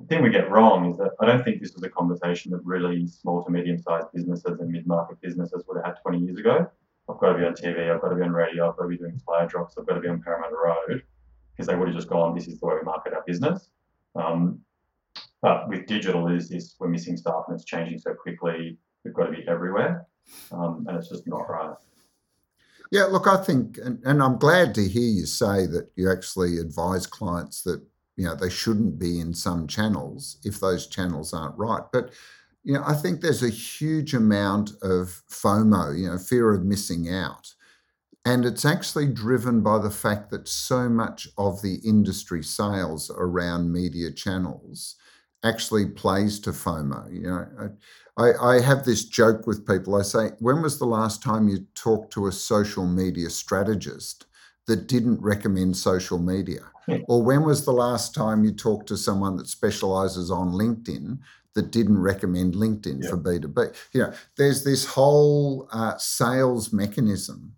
[0.00, 2.64] the thing we get wrong is that I don't think this was a conversation that
[2.64, 6.38] really small to medium sized businesses and mid market businesses would have had 20 years
[6.38, 6.68] ago.
[7.08, 8.88] I've got to be on TV, I've got to be on radio, I've got to
[8.88, 11.02] be doing flyer drops, I've got to be on Parramatta Road,
[11.52, 13.68] because they would have just gone, this is the way we market our business.
[14.16, 14.60] Um,
[15.42, 19.26] but with digital, is this we're missing stuff and it's changing so quickly, we've got
[19.26, 20.06] to be everywhere,
[20.50, 21.74] um, and it's just not right.
[22.90, 26.58] Yeah, look, I think, and, and I'm glad to hear you say that you actually
[26.58, 27.82] advise clients that
[28.16, 32.10] you know they shouldn't be in some channels if those channels aren't right but
[32.62, 37.08] you know i think there's a huge amount of fomo you know fear of missing
[37.12, 37.54] out
[38.24, 43.72] and it's actually driven by the fact that so much of the industry sales around
[43.72, 44.96] media channels
[45.44, 47.12] actually plays to FOMO.
[47.12, 47.76] You know,
[48.16, 49.94] I, I have this joke with people.
[49.96, 54.24] I say, when was the last time you talked to a social media strategist
[54.66, 56.60] that didn't recommend social media?
[57.08, 61.18] Or when was the last time you talked to someone that specializes on LinkedIn
[61.54, 63.10] that didn't recommend LinkedIn yeah.
[63.10, 63.74] for B2B?
[63.92, 67.54] You know, there's this whole uh, sales mechanism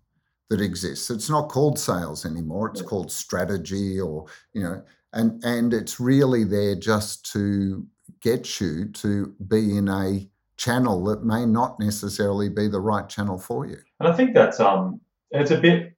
[0.49, 1.09] that exists.
[1.09, 2.69] It's not called sales anymore.
[2.69, 2.87] It's yeah.
[2.87, 4.81] called strategy or, you know,
[5.13, 7.85] and and it's really there just to
[8.21, 13.37] get you to be in a channel that may not necessarily be the right channel
[13.37, 13.77] for you.
[13.99, 15.96] And I think that's um it's a bit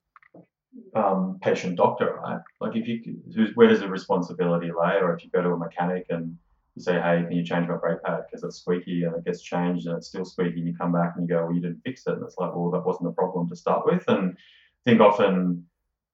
[0.96, 2.40] um, patient doctor, right?
[2.60, 3.14] Like if you,
[3.56, 4.96] where does the responsibility lay?
[5.02, 6.38] Or if you go to a mechanic and
[6.76, 9.42] you say, hey, can you change my brake pad because it's squeaky and it gets
[9.42, 11.82] changed and it's still squeaky, and you come back and you go, well, you didn't
[11.84, 14.04] fix it, and it's like, well, that wasn't the problem to start with.
[14.08, 15.66] And I think often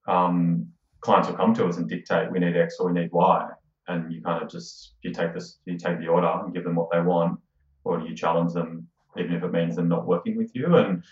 [0.08, 0.68] um,
[1.02, 3.50] clients will come to us and dictate, we need X or we need Y,
[3.88, 6.76] and you kind of just you take this, you take the order and give them
[6.76, 7.40] what they want,
[7.84, 11.04] or do you challenge them, even if it means them not working with you and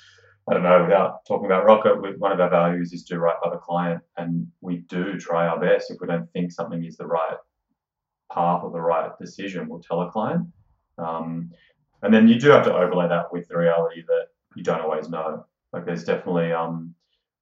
[0.50, 3.36] I don't know, without talking about Rocket, we, one of our values is do right
[3.42, 5.90] by the client, and we do try our best.
[5.90, 7.38] If we don't think something is the right
[8.32, 10.48] path or the right decision, we'll tell a client.
[10.98, 11.52] Um,
[12.02, 15.08] and then you do have to overlay that with the reality that you don't always
[15.08, 15.46] know.
[15.72, 16.94] Like there's definitely um,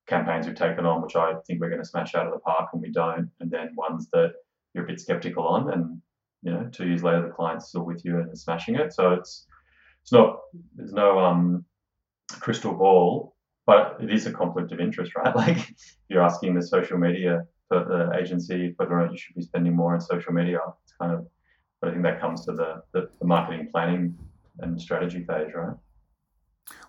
[0.08, 2.70] campaigns we've taken on which I think we're going to smash out of the park,
[2.74, 3.30] and we don't.
[3.40, 4.34] And then ones that
[4.74, 6.02] you're a bit skeptical on, and
[6.44, 8.94] you know, two years later the client's still with you and is smashing it.
[8.94, 9.48] So it's
[10.04, 10.40] it's not
[10.76, 11.66] there's no um
[12.36, 15.36] crystal ball, but it is a conflict of interest, right?
[15.41, 15.76] Like
[16.10, 19.76] you're asking the social media for the agency whether or not you should be spending
[19.76, 20.60] more on social media.
[20.84, 21.28] It's kind of,
[21.80, 24.17] but I think that comes to the, the, the marketing planning
[24.60, 25.76] and strategy phase, right?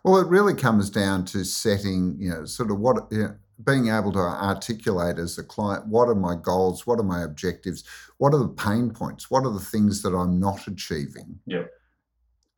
[0.04, 3.88] Well, it really comes down to setting, you know, sort of what, you know, being
[3.88, 7.84] able to articulate as a client what are my goals, what are my objectives,
[8.18, 11.38] what are the pain points, what are the things that I'm not achieving.
[11.46, 11.64] Yeah.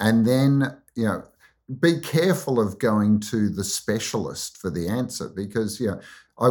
[0.01, 1.25] And then, you know,
[1.81, 6.01] be careful of going to the specialist for the answer because you know
[6.39, 6.51] I,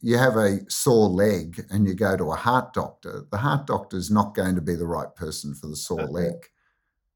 [0.00, 3.96] you have a sore leg and you go to a heart doctor, the heart doctor
[3.96, 6.34] is not going to be the right person for the sore leg.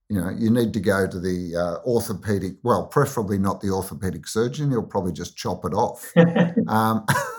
[0.08, 4.28] You know, you need to go to the uh, orthopedic, well, preferably not the orthopedic
[4.28, 4.70] surgeon.
[4.70, 6.12] He'll probably just chop it off.
[6.68, 7.04] um,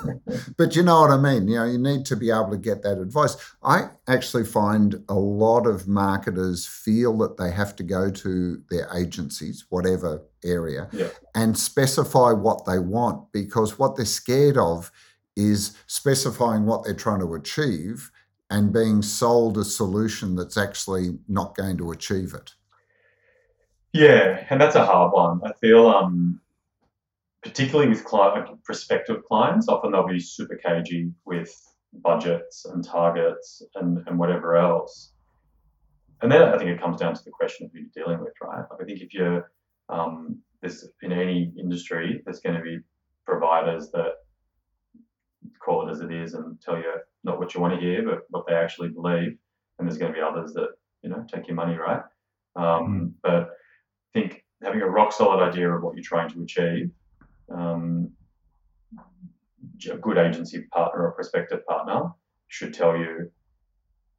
[0.57, 1.47] but you know what I mean?
[1.47, 3.35] You know, you need to be able to get that advice.
[3.63, 8.87] I actually find a lot of marketers feel that they have to go to their
[8.95, 11.09] agencies, whatever area, yeah.
[11.33, 14.91] and specify what they want because what they're scared of
[15.35, 18.11] is specifying what they're trying to achieve
[18.49, 22.53] and being sold a solution that's actually not going to achieve it.
[23.91, 25.41] Yeah, and that's a hard one.
[25.43, 26.41] I feel, um,
[27.45, 31.53] particularly with client, prospective clients, often they'll be super cagey with
[31.93, 35.13] budgets and targets and, and whatever else.
[36.23, 38.34] And then I think it comes down to the question of who you're dealing with,
[38.41, 38.65] right?
[38.71, 39.51] Like I think if you're
[39.89, 42.79] um, this in any industry, there's going to be
[43.27, 44.13] providers that
[45.63, 48.21] call it as it is and tell you not what you want to hear, but
[48.29, 49.38] what they actually believe.
[49.77, 50.69] And there's going to be others that
[51.03, 52.01] you know take your money, right?
[52.55, 53.12] Um, mm.
[53.21, 56.89] But I think having a rock solid idea of what you're trying to achieve,
[57.49, 58.12] um,
[59.91, 62.10] a good agency partner or prospective partner
[62.47, 63.31] should tell you,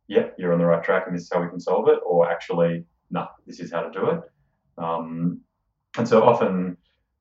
[0.09, 2.31] yeah, you're on the right track, and this is how we can solve it, or
[2.31, 4.21] actually, no, nah, this is how to do it.
[4.79, 5.41] Um,
[5.97, 6.77] and so often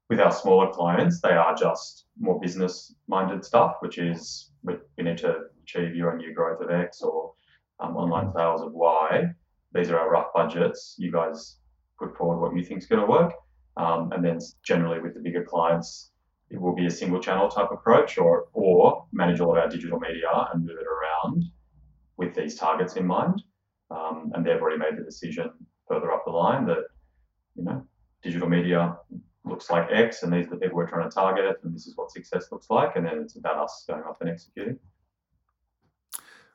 [0.09, 5.03] with our smaller clients, they are just more business minded stuff, which is we, we
[5.03, 7.33] need to achieve year on year growth of X or
[7.79, 9.23] um, online sales of Y.
[9.73, 10.95] These are our rough budgets.
[10.97, 11.57] You guys
[11.99, 13.33] put forward what you think is going to work.
[13.77, 16.11] Um, and then generally with the bigger clients,
[16.49, 19.99] it will be a single channel type approach or, or manage all of our digital
[19.99, 21.43] media and move it around
[22.17, 23.41] with these targets in mind.
[23.91, 25.51] Um, and they've already made the decision
[25.87, 26.83] further up the line that,
[27.55, 27.85] you know,
[28.23, 28.97] digital media
[29.43, 31.95] looks like X, and these are the people we're trying to target, and this is
[31.95, 34.79] what success looks like, and then it's about us going off and executing.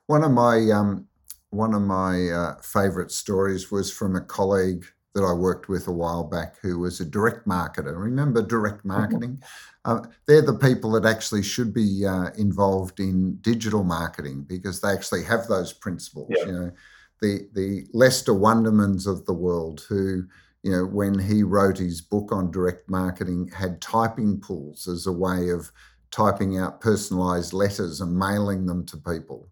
[0.06, 1.06] One of my um,
[1.50, 5.92] one of my uh, favourite stories was from a colleague that I worked with a
[5.92, 7.96] while back who was a direct marketer.
[7.96, 8.88] Remember direct mm-hmm.
[8.88, 9.42] marketing?
[9.84, 14.90] Uh, they're the people that actually should be uh, involved in digital marketing because they
[14.90, 16.28] actually have those principles.
[16.30, 16.46] Yeah.
[16.46, 16.72] You know,
[17.20, 20.24] the the Lester Wundermans of the world who
[20.62, 25.12] you know, when he wrote his book on direct marketing, had typing pools as a
[25.12, 25.72] way of
[26.10, 29.48] typing out personalized letters and mailing them to people.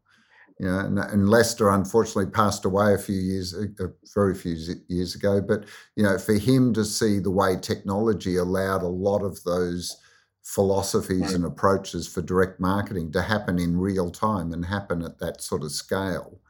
[0.59, 3.69] You know, and, and Lester unfortunately passed away a few years, a
[4.13, 4.57] very few
[4.89, 5.41] years ago.
[5.41, 9.97] But you know, for him to see the way technology allowed a lot of those
[10.43, 15.43] philosophies and approaches for direct marketing to happen in real time and happen at that
[15.43, 16.41] sort of scale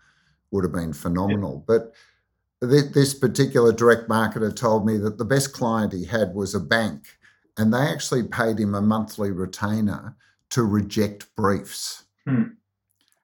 [0.53, 1.65] would have been phenomenal.
[1.67, 1.93] But
[2.61, 7.19] this particular direct marketer told me that the best client he had was a bank,
[7.57, 10.17] and they actually paid him a monthly retainer
[10.51, 12.05] to reject briefs.
[12.27, 12.45] Hmm.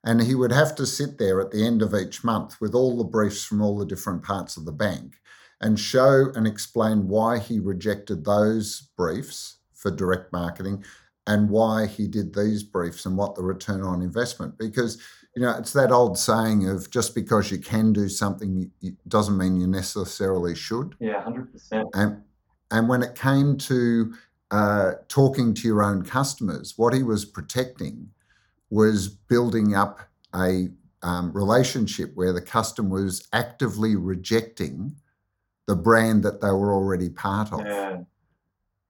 [0.05, 2.99] And he would have to sit there at the end of each month with all
[2.99, 5.17] the briefs from all the different parts of the bank
[5.61, 10.85] and show and explain why he rejected those briefs for direct marketing
[11.27, 14.59] and why he did these briefs and what the return on investment.
[14.59, 14.99] Because
[15.35, 18.71] you know, it's that old saying of just because you can do something
[19.09, 20.95] doesn't mean you necessarily should.
[21.01, 21.89] Yeah, hundred percent.
[21.93, 22.23] And
[22.71, 24.15] and when it came to
[24.51, 28.11] uh, talking to your own customers, what he was protecting
[28.75, 30.01] was building up
[30.35, 30.69] a
[31.01, 34.97] um, relationship where the customer was actively rejecting
[35.69, 37.61] the brand that they were already part of.
[37.61, 38.01] Yeah.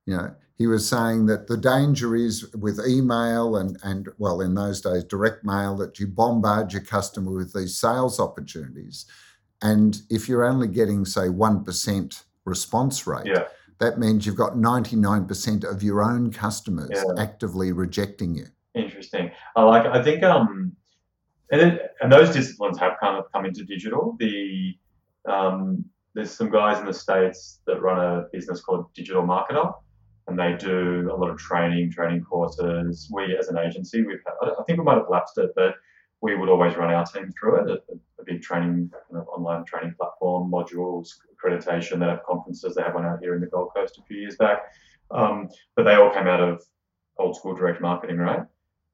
[0.07, 4.55] You know, he was saying that the danger is with email and, and well, in
[4.55, 9.05] those days, direct mail, that you bombard your customer with these sales opportunities.
[9.61, 13.45] And if you're only getting, say, 1% response rate, yeah.
[13.81, 17.23] that means you've got 99% of your own customers yeah.
[17.23, 18.47] actively rejecting you.
[18.75, 19.31] Interesting.
[19.57, 20.75] I like, I think, um,
[21.51, 24.17] and, and those disciplines have kind of come into digital.
[24.19, 24.77] The,
[25.29, 25.85] um,
[26.15, 29.75] there's some guys in the States that run a business called Digital Marketer
[30.27, 33.11] and they do a lot of training, training courses.
[33.13, 35.75] We, as an agency, we've I think we might have lapsed it, but
[36.23, 37.71] we would always run our team through it.
[37.71, 41.99] A, a big training, kind of online training platform, modules, accreditation.
[41.99, 42.75] They have conferences.
[42.75, 44.63] They have one out here in the Gold Coast a few years back,
[45.11, 46.63] um, but they all came out of
[47.19, 48.43] old school direct marketing, right?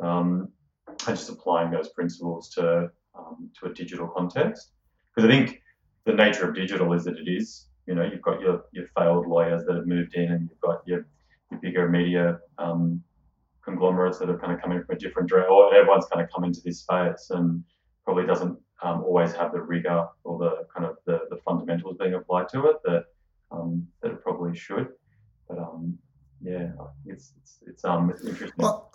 [0.00, 0.48] Um,
[1.06, 4.72] and just applying those principles to um, to a digital context.
[5.14, 5.62] Because I think
[6.04, 9.26] the nature of digital is that it is, you know, you've got your your failed
[9.26, 11.06] lawyers that have moved in, and you've got your
[11.60, 13.02] bigger media um,
[13.64, 16.30] conglomerates that have kind of come in from a different direction, or everyone's kind of
[16.32, 17.62] come into this space and
[18.04, 22.14] probably doesn't um, always have the rigor or the kind of the, the fundamentals being
[22.14, 23.04] applied to it that
[23.50, 24.88] um, that it probably should.
[25.48, 25.98] But um,
[26.40, 26.70] yeah,
[27.06, 28.64] it's it's it's um it's interesting.
[28.64, 28.92] Well,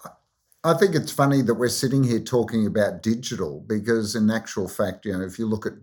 [0.66, 5.06] I think it's funny that we're sitting here talking about digital because, in actual fact,
[5.06, 5.74] you know, if you look at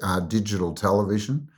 [0.00, 1.48] uh, digital television,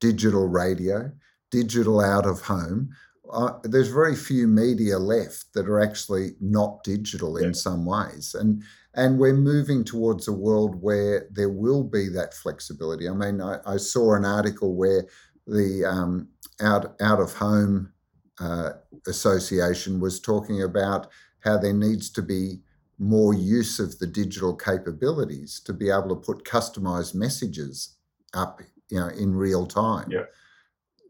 [0.00, 1.12] digital radio,
[1.50, 2.96] digital out of home,
[3.30, 8.62] uh, there's very few media left that are actually not digital in some ways, and
[8.94, 13.06] and we're moving towards a world where there will be that flexibility.
[13.06, 15.04] I mean, I, I saw an article where
[15.46, 16.28] the um,
[16.62, 17.92] out out of home
[18.40, 18.70] uh,
[19.06, 21.08] association was talking about
[21.40, 22.60] how there needs to be
[22.98, 27.96] more use of the digital capabilities to be able to put customized messages
[28.34, 28.60] up,
[28.90, 30.08] you know, in real time.
[30.10, 30.24] Yeah.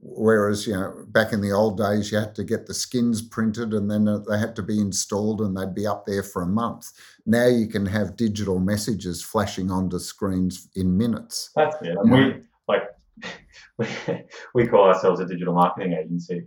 [0.03, 3.75] Whereas, you know, back in the old days, you had to get the skins printed
[3.75, 6.47] and then uh, they had to be installed and they'd be up there for a
[6.47, 6.91] month.
[7.27, 11.51] Now you can have digital messages flashing onto screens in minutes.
[11.55, 11.97] That's it.
[12.01, 12.35] And we
[12.67, 12.85] like
[13.77, 13.87] we,
[14.55, 16.47] we call ourselves a digital marketing agency,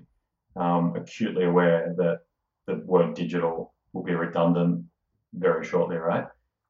[0.55, 2.21] um, acutely aware that
[2.65, 4.85] the word digital will be redundant
[5.33, 6.25] very shortly, right?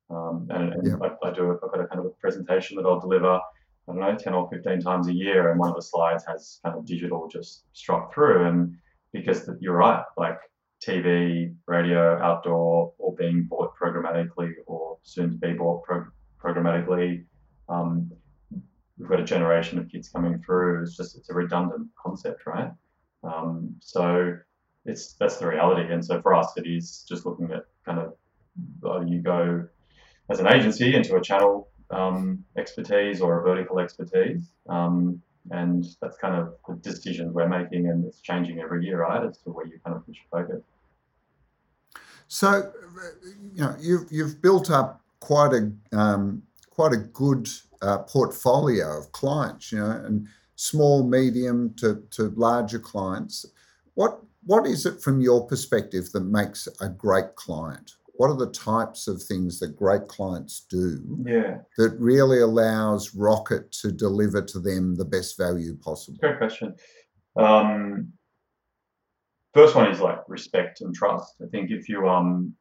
[0.09, 1.51] Um, and, and I, I, do.
[1.51, 3.39] I've got a kind of a presentation that I'll deliver
[3.87, 5.51] I don't know, 10 or 15 times a year.
[5.51, 8.47] And one of the slides has kind of digital just struck through.
[8.47, 8.77] And
[9.11, 10.39] because the, you're right, like
[10.85, 16.05] TV, radio, outdoor, or being bought programmatically or soon to be bought pro-
[16.41, 17.25] programmatically.
[17.67, 18.09] Um,
[18.97, 20.83] we've got a generation of kids coming through.
[20.83, 22.71] It's just, it's a redundant concept, right?
[23.23, 24.33] Um, so
[24.85, 25.91] it's, that's the reality.
[25.91, 28.13] And so for us, it is just looking at kind of,
[28.85, 29.67] uh, you go
[30.29, 34.41] as an agency into a channel um, expertise or a vertical expertise.
[34.67, 35.21] Um,
[35.51, 39.37] and that's kind of the decisions we're making, and it's changing every year, right, as
[39.39, 40.63] to where you kind of push your focus.
[42.29, 42.71] So,
[43.53, 47.49] you know, you've you've built up quite a um, quite a good
[47.81, 53.45] uh, portfolio of clients, you know, and small, medium to, to larger clients.
[53.95, 57.93] What what is it from your perspective that makes a great client?
[58.15, 61.57] what are the types of things that great clients do yeah.
[61.77, 66.19] that really allows Rocket to deliver to them the best value possible?
[66.21, 66.75] Great question.
[67.35, 68.13] Um,
[69.53, 71.35] first one is like respect and trust.
[71.41, 72.53] I think if you um,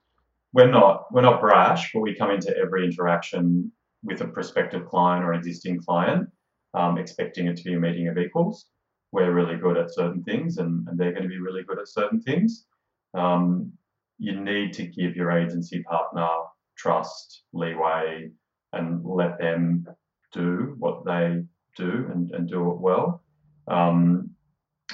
[0.54, 3.70] we're not we're not brash, but we come into every interaction
[4.02, 6.28] with a prospective client or existing client,
[6.74, 8.66] um, expecting it to be a meeting of equals.
[9.12, 11.88] We're really good at certain things, and, and they're going to be really good at
[11.88, 12.66] certain things.
[13.14, 13.72] Um,
[14.18, 16.28] you need to give your agency partner
[16.76, 18.30] trust, leeway,
[18.72, 19.86] and let them
[20.32, 21.44] do what they
[21.76, 23.22] do and, and do it well.
[23.68, 24.30] Um,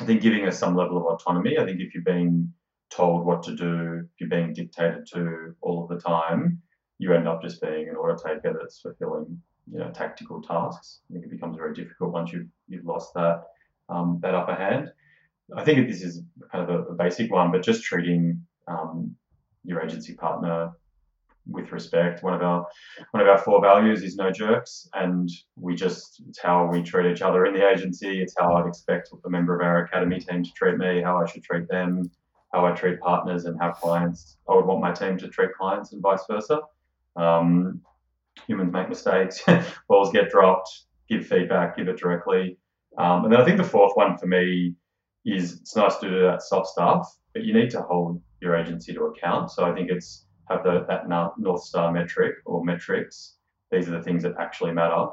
[0.01, 1.59] I think giving us some level of autonomy.
[1.59, 2.53] I think if you're being
[2.91, 6.61] told what to do, if you're being dictated to all of the time,
[6.99, 9.41] you end up just being an order taker that's fulfilling,
[9.71, 11.01] you know, tactical tasks.
[11.09, 13.45] I think it becomes very difficult once you've you've lost that
[13.89, 14.91] um, that upper hand.
[15.57, 16.23] I think this is
[16.53, 19.17] kind of a, a basic one, but just treating um,
[19.65, 20.73] your agency partner
[21.49, 22.23] with respect.
[22.23, 22.67] One of our
[23.13, 27.11] one of our four values is no jerks, and we just it's how we treat
[27.11, 28.21] each other in the agency.
[28.21, 31.27] It's how I'd expect a member of our academy team to treat me, how I
[31.27, 32.11] should treat them,
[32.53, 35.93] how I treat partners, and how clients I would want my team to treat clients,
[35.93, 36.61] and vice versa.
[37.17, 37.81] Um,
[38.47, 39.43] humans make mistakes,
[39.89, 40.85] balls get dropped.
[41.09, 42.59] Give feedback, give it directly.
[42.99, 44.75] Um, and then I think the fourth one for me
[45.25, 48.93] is it's nice to do that soft stuff, but you need to hold your agency
[48.95, 49.51] to account.
[49.51, 53.37] So I think it's have the, that North Star metric or metrics.
[53.71, 55.07] These are the things that actually matter.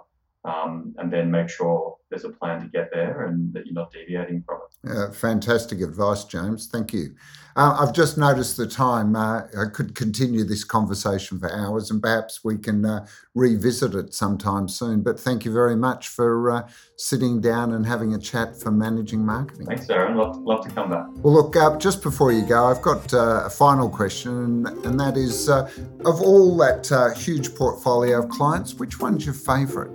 [0.45, 3.91] Um, and then make sure there's a plan to get there and that you're not
[3.91, 4.89] deviating from it.
[4.93, 6.67] Yeah, fantastic advice, James.
[6.67, 7.15] Thank you.
[7.55, 9.15] Uh, I've just noticed the time.
[9.15, 14.13] Uh, I could continue this conversation for hours and perhaps we can uh, revisit it
[14.13, 15.01] sometime soon.
[15.01, 19.25] But thank you very much for uh, sitting down and having a chat for managing
[19.25, 19.65] marketing.
[19.65, 20.17] Thanks, Aaron.
[20.17, 21.07] Love, love to come back.
[21.15, 25.17] Well, look, uh, just before you go, I've got uh, a final question, and that
[25.17, 29.91] is of all that huge portfolio of clients, which one's your favourite?